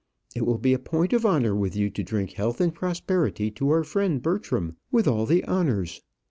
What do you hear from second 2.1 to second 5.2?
health and prosperity to our friend Bertram with